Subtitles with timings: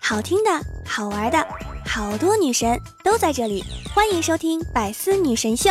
[0.00, 0.50] 好听的，
[0.86, 1.46] 好玩的，
[1.84, 5.70] 好多女神都在这里，欢迎收听《百思女神秀》。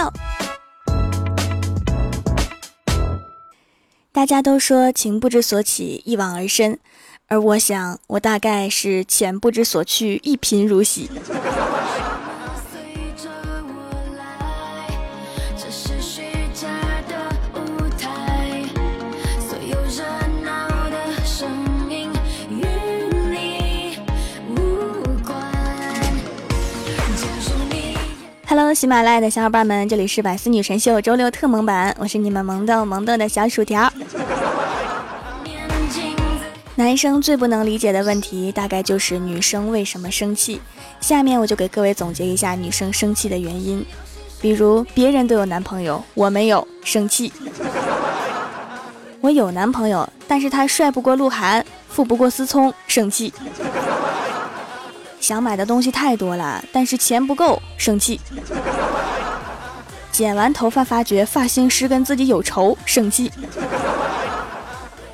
[4.12, 6.80] 大家都说情不知所起，一往而深，
[7.28, 11.10] 而我想，我大概是钱不知所去，一贫如洗。
[28.76, 33.90] 喜马拉雅的小伙伴们，这里是百思女神秀周六特萌版，我是你们萌豆萌豆的小薯条。
[36.76, 40.60] 男生最不能理解的问题，大概就是女生为什么生气。
[41.00, 43.84] 下面我就给各位总结一下女生生气的原因，
[44.42, 47.32] 比如别人都有男朋友，我没有，生气；
[49.22, 53.34] 我有男朋友，但是他帅不过鹿晗，富不过思聪，生气。
[55.26, 58.22] 想买的东西太多了，但是钱不够，生气。
[60.12, 63.32] 剪完头发发觉发型师跟自己有仇，生气。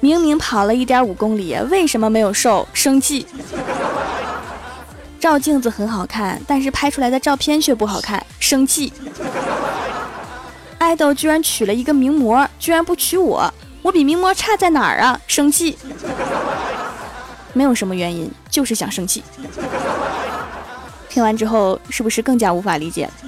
[0.02, 3.26] 明明跑了一点五公里，为什么没有瘦，生气。
[5.18, 8.92] 照镜子很好看，但是拍出来的照片却不好看，生气。
[10.78, 15.18] 爱豆居然娶了一个名模，居然不娶我，我比名模差在哪儿啊？
[15.25, 15.78] 生气。
[17.53, 19.23] 没有什么原因，就是想生气。
[21.12, 23.09] 听完之后，是不是更加无法理解？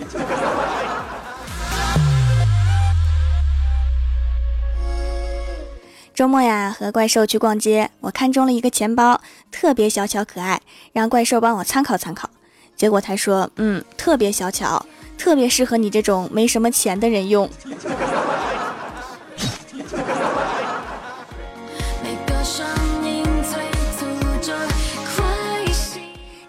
[6.16, 9.20] 周末呀，和怪兽去逛街，我看中了一个钱包，
[9.52, 10.62] 特别小巧可爱，
[10.94, 12.30] 让怪兽帮我参考参考。
[12.78, 14.86] 结果他说：“嗯，特别小巧，
[15.18, 17.50] 特别适合你这种没什么钱的人用。”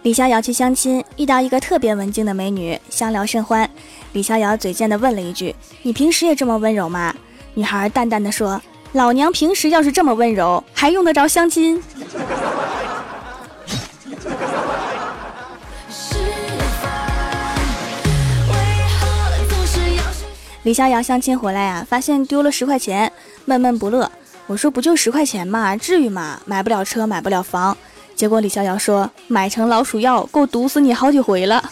[0.04, 3.68] 李逍遥去相亲，遇到一个特别文静的美女，相聊甚欢。
[4.12, 7.14] 李逍遥嘴贱的问了一句：“你平时也这么温柔吗？”
[7.54, 8.60] 女孩淡淡的说
[8.92, 11.82] ：“老娘平时要是这么温柔，还用得着相亲？”
[20.64, 23.10] 李逍遥相亲回来呀，发现丢了十块钱，
[23.46, 24.12] 闷闷不乐。
[24.46, 26.38] 我说：“不就十块钱嘛，至于吗？
[26.44, 27.74] 买不了车，买不了房。”
[28.16, 31.62] 结果李逍遥说：“买成老鼠药，够毒死你好几回了。”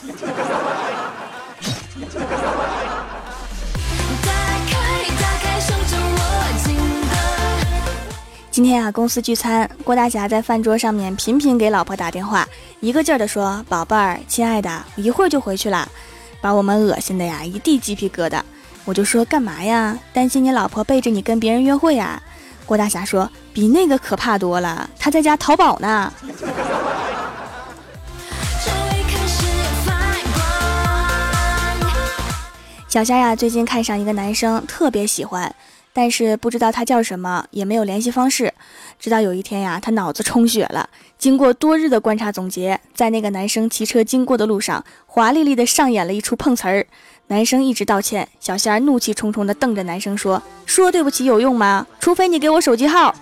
[8.50, 12.46] 今天啊，公司聚餐，郭大侠在饭桌上面频频给老婆打电话，
[12.80, 15.88] 一个劲儿的说：“宝贝儿，亲爱的，一会儿就回去了。”
[16.42, 18.42] 把我们恶心的呀，一地鸡皮疙瘩。
[18.84, 19.96] 我就说：“干嘛呀？
[20.12, 22.20] 担心你老婆背着你跟别人约会呀？”
[22.64, 26.12] 郭大侠说：“比那个可怕多了，他在家淘宝呢。”
[32.88, 35.54] 小虾呀，最近看上一个男生，特别喜欢，
[35.94, 38.52] 但是不知道他叫什么，也没有联系方式。
[39.00, 46.86] 直到有一天呀，他脑子充血了，经过多日的观察总结，在那个男生骑车经过的路上，华丽丽的上演了一出碰瓷儿。
[47.28, 51.86] 男生一直道歉，小仙儿怒气冲冲地瞪着男生说：“说对不起有用吗？
[51.98, 53.14] 除非你给我手机号。”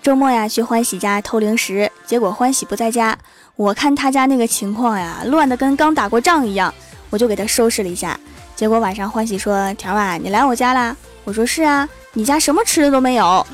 [0.00, 3.16] 周末呀，去欢喜家偷零食，结果欢喜不在家。
[3.56, 6.72] 我看他家那个情况呀，乱的跟刚打过仗一样，
[7.10, 8.18] 我就给他收拾了一下。
[8.54, 13.44] 结果晚上欢喜说：“条啊，你来我家啦？”我说：“是啊，你家什么吃的都没有。”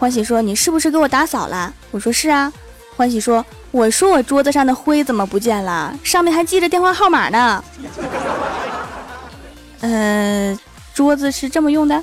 [0.00, 2.50] 欢喜说：“你是不是给我打扫了？”我说：“是啊。”
[2.96, 5.94] 欢喜说：“我说我桌子上的灰怎么不见了？
[6.02, 7.62] 上面还记着电话号码呢。
[9.80, 10.58] ”呃，
[10.94, 12.02] 桌子是这么用的。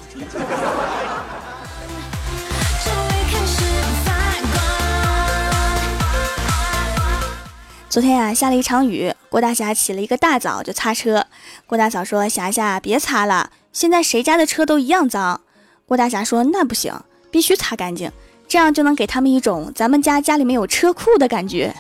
[7.90, 11.26] 昨天呀，下了一场雨，郭大侠起了一个大早就擦车。
[11.66, 15.42] 郭大嫂说：“霞霞，别擦了，现在谁家的车都一样脏。”
[15.88, 16.94] 郭大侠说：“那不行。”
[17.32, 18.12] 必须擦干净，
[18.48, 21.74] 这样就能给他们一种咱们家家里面有车库的感觉。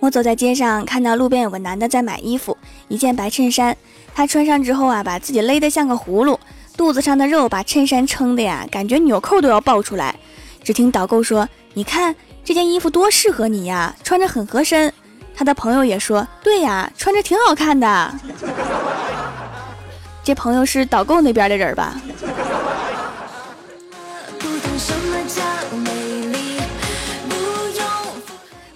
[0.00, 2.56] 我走在街上，看到路边有个男的在买衣服，
[2.88, 3.76] 一件白衬衫，
[4.14, 6.40] 他穿上之后啊，把自己勒得像个葫芦，
[6.74, 10.16] 肚子上的肉把衬衫撑的呀，感觉纽扣都要爆出来。
[10.64, 14.90] 只听导购说：“你看这件衣服多适合你呀，穿着很合身。”
[15.34, 18.14] 他的朋友也说：“对呀，穿着挺好看的。
[20.22, 21.94] ”这朋友是导购那边的人吧？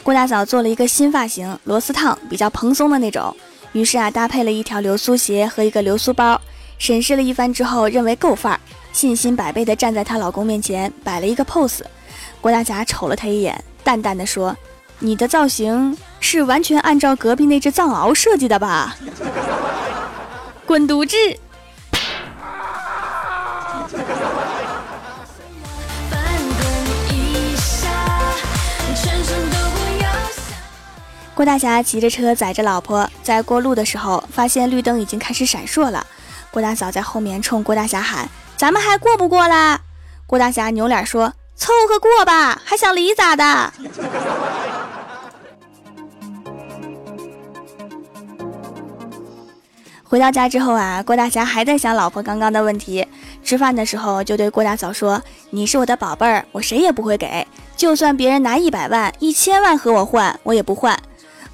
[0.02, 3.34] 郭大嫂做了一个新发型，螺丝烫，比较蓬松的那种。
[3.72, 6.40] 于是啊，搭配了一条流苏鞋和一个流苏包，
[6.78, 8.60] 审视了一番之后，认为够范儿，
[8.92, 11.80] 信心百倍的站在她老公面前摆了一个 pose。
[12.40, 14.54] 郭大侠瞅了她一眼，淡淡的说
[15.00, 18.96] ：“你的造型是完全按照隔壁那只藏獒设计的吧？”
[20.66, 21.16] 滚犊子！
[31.34, 36.06] 郭大侠骑着车载着老婆在过路的时候，发现绿灯已经开始闪烁了。
[36.50, 39.80] 郭大嫂在后面冲郭大侠喊：“咱们还过不过啦？”
[40.26, 43.72] 郭大侠扭脸说：“凑合过吧，还想离咋的？”
[50.14, 53.04] 回到家之后啊，郭大侠还在想老婆刚刚的问题。
[53.42, 55.20] 吃饭的时候就对郭大嫂说
[55.50, 57.44] ：“你是我的宝贝儿，我谁也不会给，
[57.76, 60.96] 就算别人拿一百万、一千万和我换，我也不换。”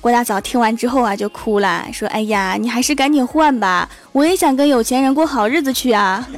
[0.03, 6.29] 郭大嫂听完之后啊，就哭了，说：“哎呀，你还是赶紧换吧，我也想跟有钱人过好日子去啊。”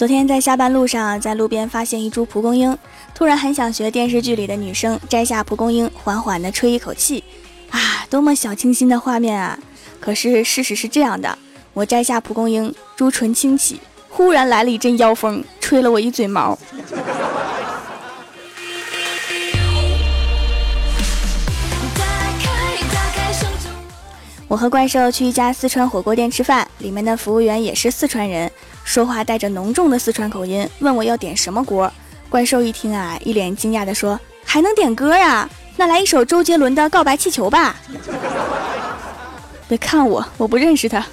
[0.00, 2.74] 昨天在下班路上，在路边发现一株蒲公英，
[3.14, 7.22] 突然很想学电视剧里的女生摘下蒲公英，缓缓地吹一口气，
[7.68, 9.58] 啊，多么小清新的画面啊！
[10.00, 11.36] 可是事实是这样的，
[11.74, 13.78] 我摘下蒲公英，朱唇轻启。
[14.08, 16.58] 忽然来了一阵妖风，吹了我一嘴毛。
[24.48, 28.50] 我和怪兽去一家四川火锅店吃饭，里面的服务员也是四川人，
[28.90, 31.88] 说话带着浓重的四川口音，问我要点什么锅。
[32.28, 35.48] 怪兽一听啊，一脸惊讶的说：“还能点歌呀？
[35.76, 37.76] 那来一首周杰伦的《告白气球》吧。”
[39.68, 41.06] 别看我，我不认识他。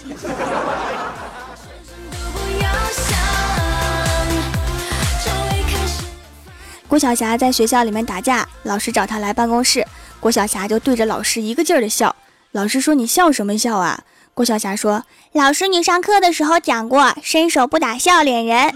[6.87, 9.85] 郭晓霞在学校里面打架，老师找她来办公室，
[10.19, 12.15] 郭晓霞就对着老师一个劲儿的笑。
[12.53, 14.03] 老师说：“你笑什么笑啊？”
[14.37, 15.03] 郭晓霞说
[15.33, 18.71] ：“老师，你上课的时候讲过，伸手不打笑脸人。”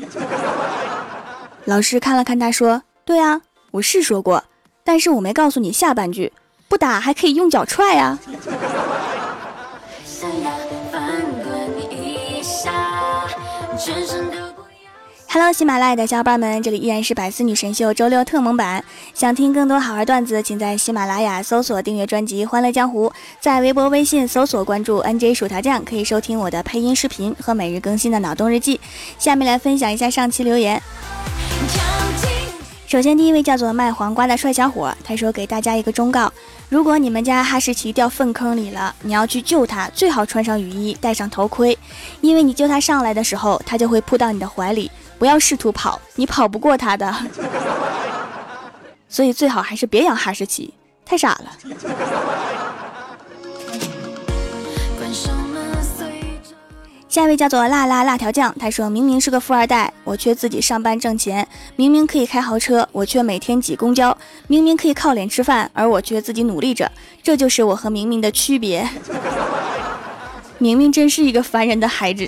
[1.65, 4.43] 老师看了看他，说：“对啊，我是说过，
[4.83, 6.33] 但是我没告诉你下半句，
[6.67, 8.17] 不打还可以用脚踹啊。”
[15.33, 18.83] Hello，喜马拉雅的小伙伴们，这里依然是百思女神秀周六特蒙版。
[19.13, 23.07] 想听更多好玩段子，请在喜马拉雅搜索订阅专辑《欢乐江湖》，
[23.39, 28.81] 在微博、微信搜索关注 NJ 薯条酱，可以收听我的配音视频和每日更新的脑洞日记。
[29.17, 30.81] 下面来分享一下上期留言。
[32.85, 36.29] 首先，第一位叫做卖黄瓜的帅小伙，他说：“给大家一个忠告，
[36.67, 41.77] 如果你们家哈士奇掉粪坑里了，你要去救它，最好穿上雨衣，戴上头盔，
[42.19, 47.15] 因为你救它上来的时候，它就会扑到你的怀里。”不要试图跑，你跑不过他的，
[49.07, 50.73] 所以最好还是别养哈士奇，
[51.05, 51.51] 太傻了。
[57.07, 61.45] 下一位叫做辣辣辣条酱，他说明明是个富二代，我却自己上班挣钱；
[61.75, 64.11] 明明可以开豪车，我却每天挤公交；
[64.47, 66.91] 明明可以靠脸吃饭，而我却自己努力着，
[67.21, 68.89] 这就是我和明明的区别。
[70.57, 72.27] 明明真是一个烦人的孩子。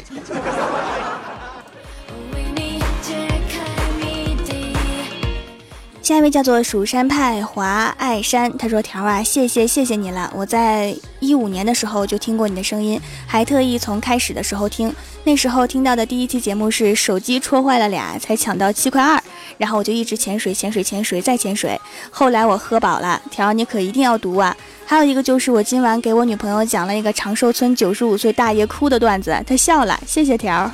[6.04, 10.30] 下一位叫做蜀山派华爱山，他说：“条啊，谢谢谢谢你了！
[10.36, 14.94] 我在一五年的时候就听过你的声音，还特意从开始的时候听。
[15.24, 19.18] 那时候听到的第一期节目是手机戳坏了俩，才抢到七块二，
[19.58, 21.80] 然后我就一直潜水潜水潜水再潜水。
[22.12, 24.54] 后来我喝饱了，条你可一定要读啊！
[24.86, 30.70] 还有一个就是我今晚给我女朋友讲了一个长寿村九十五岁大爷哭的段子，她笑了，谢谢条。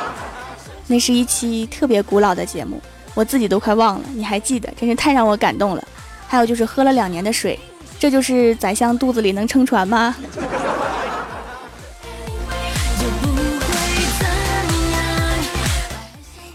[0.88, 2.78] 那是一期特别古老的节目。”
[3.16, 4.70] 我自己都快忘了，你还记得？
[4.78, 5.82] 真是太让我感动了。
[6.28, 7.58] 还有就是喝了两年的水，
[7.98, 10.14] 这就是宰相肚子里能撑船吗？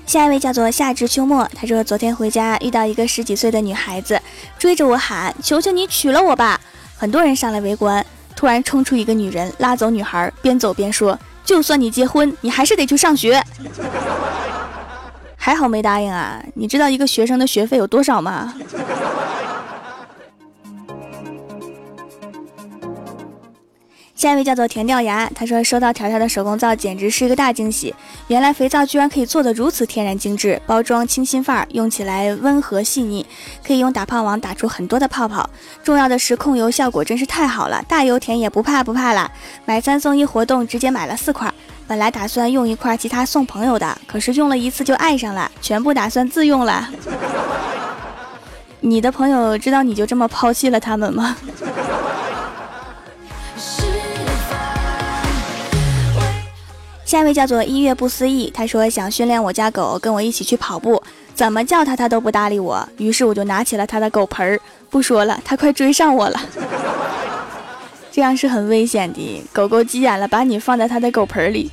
[0.06, 4.22] 下一位叫做夏至秋末，他说昨天回家遇到一个十几岁的女孩子，
[4.60, 6.62] 追着我喊：“求求你娶了我吧！”
[6.96, 13.42] 很多人上来围观，突然冲出一个女人拉走女孩，边走边说：“就算你结婚，你还是得去上学。”
[15.44, 16.40] 还好没答应啊！
[16.54, 18.54] 你知道一个学生的学费有多少吗？
[24.22, 27.92] 下一位叫做甜掉牙，他说收到条条的手工皂简直是一个大惊喜，
[28.28, 33.26] 原来肥皂居然可以做的如此天然精致，包装清新范儿，用起来温和细腻，
[33.66, 35.50] 可以用打泡网打出很多的泡泡，
[35.84, 39.32] 重要的是控油效果真是太好了，大油田也不怕不怕啦，
[39.66, 41.52] 买三送一活动直接买了四块，
[41.88, 46.88] 本来打算用一块其他送朋友的，可是用了一次就爱上了，全部打算自用了。
[48.82, 51.36] 你的朋友知道你就这么抛弃了他们吗？
[57.12, 61.04] 下一位叫做一月不思议，他说想训练我家狗跟我一起去跑步，
[61.36, 64.58] 怎么叫它它都不搭理我，于是我就拿起了它的狗盆儿，
[64.90, 66.40] 不说了，它快追上我了，
[68.14, 71.70] 这样是很危险的，狗狗急眼了，把你放在它的狗盆里。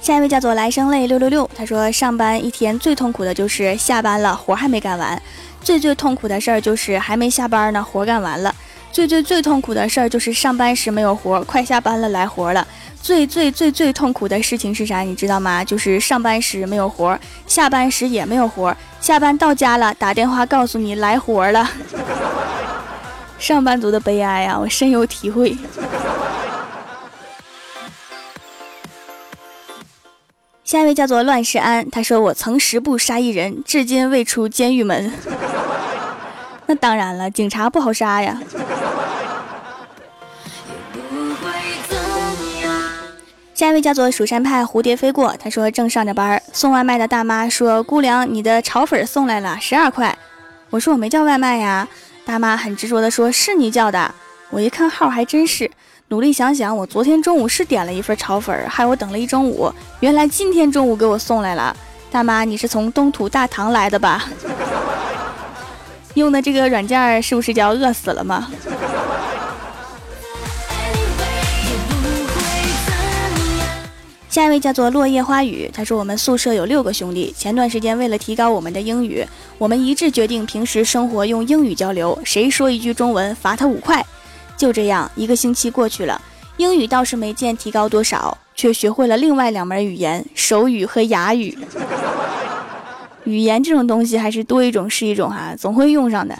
[0.00, 5.20] 下一位叫做来生泪六六六，他说上班一天最痛苦的就是下班了活还没干完，
[5.60, 8.54] 最最痛苦的事儿就是还没下班呢活干完了。
[8.92, 12.66] 最最最痛苦的事儿就是上班时没有活，快下班了来活了。
[13.00, 15.00] 最最最最痛苦的事情是啥？
[15.00, 15.64] 你知道吗？
[15.64, 21.68] 就是上班时没有活，下班时也没有活，下班到家了打电话告诉你来活了。
[23.40, 25.56] 上班族的悲哀呀，我深有体会。
[30.64, 35.10] 下一位叫做乱世安，他说我曾十步杀一人，至今未出监狱门。
[36.66, 38.40] 那当然了，警察不好杀呀。
[43.62, 50.18] 下一位叫做蜀山派蝴蝶飞过，他说正上着班，送外卖的大妈说：“姑娘，你的炒粉送来了，十二块。”
[50.68, 51.86] 我说：“我没叫外卖呀。”
[52.26, 54.12] 大妈很执着的说：“是你叫的。”
[54.50, 55.70] 我一看号，还真是。
[56.08, 59.72] 努力想想，我昨天中午是点了一份炒粉，害我等了一中午。
[60.00, 61.76] 原来今天中午给我送来了。
[62.10, 64.24] 大妈，你是从东土大唐来的吧？
[66.14, 68.50] 用的这个软件是不是叫饿死了吗？
[74.32, 79.22] 下一位叫做落叶花雨，他说我们宿舍有六个兄弟，前段时间为了提高我们的英语，
[79.58, 84.02] 我们一致决定平时生活用英语交流，谁说一句中文罚他五块。
[84.56, 86.18] 就这样，一个星期过去了，
[86.56, 91.58] 英语倒是没见提高多少，却学会了另外两门语言——手语和哑语。
[93.24, 96.34] 语言这种东西还是多一种是一种哈，总会用上的。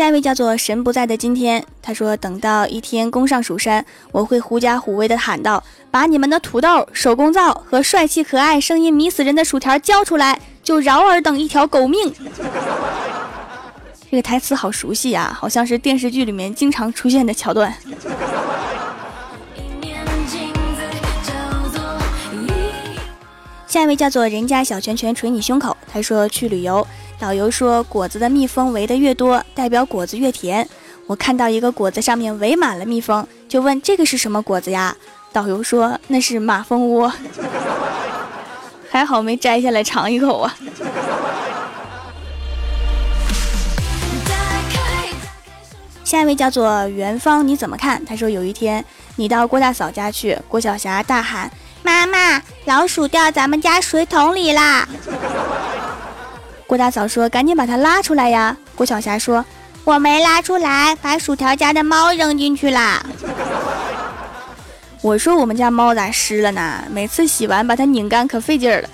[0.00, 12.14] 下一位叫做神不在的今天，他说等到一天攻上蜀山，我会狐假虎威的喊道：“把你们的土豆、手工皂和帅气可爱、声音迷死人的薯条交出来，就饶尔等一条狗命。”
[14.10, 17.76] 这个台词好熟悉啊，好像是电视剧里面经常出现的桥段。
[23.66, 26.86] 下一位叫做人家小拳拳捶你胸口，他说去旅游。
[27.20, 30.66] 导游说，果子的蜜蜂围的越多，代表果子越甜。
[31.06, 34.96] 我看到一个果子上面围满了蜜蜂，就问这个是什么果子呀？
[35.30, 37.12] 导游说那是马蜂窝。
[38.88, 40.56] 还好没摘下来尝一口啊。
[46.02, 48.02] 下一位叫做元芳，你怎么看？
[48.04, 48.82] 他说有一天
[49.16, 51.52] 你到郭大嫂家去，郭晓霞大喊
[51.84, 54.88] ：“妈妈，老鼠掉咱们家水桶里啦！”
[56.70, 59.44] 郭大嫂说：“赶紧把它拉出来呀！”郭晓霞说
[59.82, 63.04] ：“我没拉出来，把薯条家的猫扔进去啦。
[65.02, 66.84] ”我说：“我们家猫咋湿了呢？
[66.88, 68.88] 每次洗完把它拧干可费劲儿了。”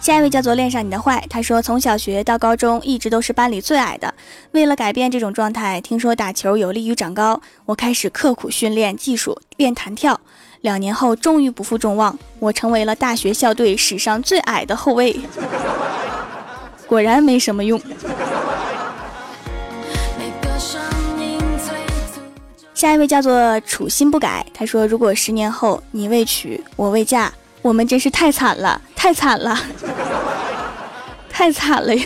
[0.00, 4.14] 下一位叫做恋上你的坏，他说从小学到高中一直都是班里最矮的。
[4.52, 10.20] 为了改变这种状态，听说打球有利于长高，我开始刻苦训练技术，练弹跳。
[10.66, 15.16] 两年后，终于不负众望，我成为了大学校队史上最矮的后卫。
[16.88, 17.80] 果然没什么用。
[22.74, 27.32] 下一位叫做处心不改，他说：“如果十年后你未娶，我未嫁，
[27.62, 29.56] 我们真是太惨了，太惨了，
[31.30, 32.04] 太惨了呀！”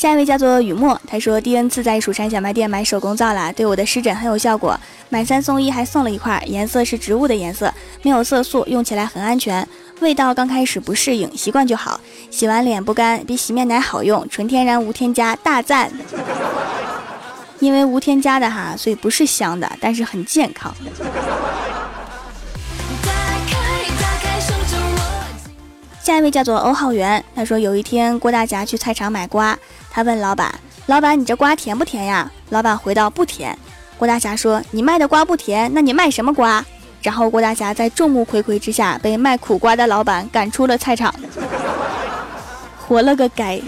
[0.00, 4.80] 下一位叫做雨墨，他说第 N 次在蜀山小卖店买手工皂了，对我的湿疹很有效果，
[5.10, 9.68] 买三送一还送了一块，颜色是植物的颜色，没有色素，用起来很安全。
[10.00, 12.00] 味道刚开始不适应，习惯就好。
[12.30, 15.92] 洗完脸不干，比洗面奶好用，纯天然无添加，大赞。
[17.60, 20.74] 因为无添加的哈，所以不是香的，但是很健康。
[26.02, 29.56] 下一位叫做欧浩源，他说有一天郭大侠去菜场买瓜，
[29.90, 30.54] 他问老板
[30.86, 32.30] ：“老板，你这瓜甜不甜呀？
[32.50, 33.58] 老板回道：不甜。
[33.98, 36.64] 郭大侠说：你卖的瓜不甜，那你卖什么瓜？
[37.02, 41.14] 然后郭大侠在众目睽睽之下被卖苦瓜的老板赶出了菜场，
[42.86, 43.60] 活了个该。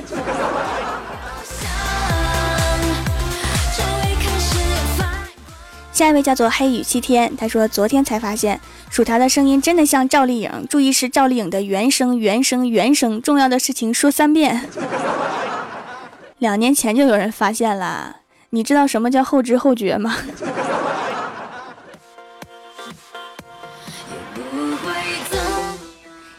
[5.92, 8.58] 下一位叫做黑雨七天，他说昨天才发现
[8.90, 14.68] 薯条的声音真的像赵丽颖，注意是赵丽颖的原声原声原声，重要的事情说三遍。
[16.42, 18.16] 两年前就有人发现了，
[18.50, 20.16] 你知道什么叫后知后觉吗？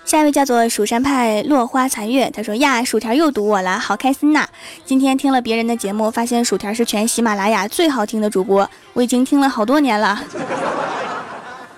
[0.03, 4.45] 下一位叫做蜀山派落花残月，他说呀，薯条又堵我了，好开心呐！
[4.83, 10.21] 今天听了别人的节目，发现薯条是全喜马拉雅最好听的主播，我已经听了好多年了。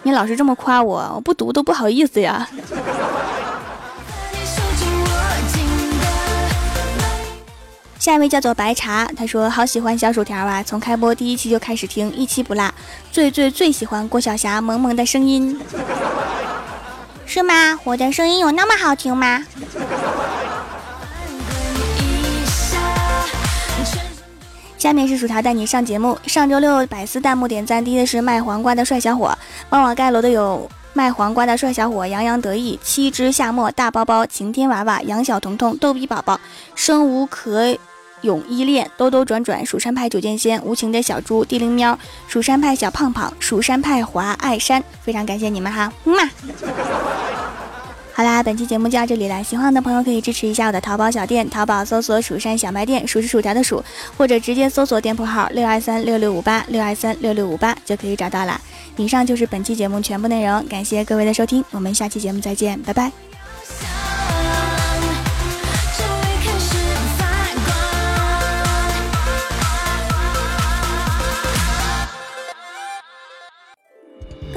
[0.01, 2.49] 你老是这么夸我，我不读都不好意思呀。
[8.05, 12.71] 下一位叫做白茶，他说好喜欢小薯条啊，从开播第一期就开始听，一期不落，
[13.11, 15.59] 最最最喜欢郭晓霞萌萌的声音。
[17.25, 17.79] 是吗？
[17.83, 19.43] 我的声音有那么好听吗？
[24.77, 26.15] 下面是薯条带你上节目。
[26.27, 29.35] 上周六百思弹幕点赞低的是卖黄瓜的帅小伙，
[29.67, 36.39] 帮我盖楼的有卖黄瓜的帅小伙，洋洋得意，七只夏末大包包，晴天娃娃，杨小彤彤，逗比宝宝，
[36.75, 37.75] 生无可。
[38.21, 46.13] 永依恋，兜兜转转，蜀山派九剑仙，无情的小猪，地灵喵，蜀山派小胖胖，蜀山派华爱山，非常感谢你们哈，么。
[48.13, 53.83] 好啦，本期节目就到这里了，喜欢的朋友可以支持一下我的淘宝小店，淘宝搜索“蜀山小卖店”，数是薯条的数，
[54.17, 58.59] 或者直接搜索店铺号六二三六六五八六二三六六五八就可以找到了。
[58.95, 63.34] 以上就是本期节目全部内容，感谢各位的收听，我们下期节目再见，拜拜。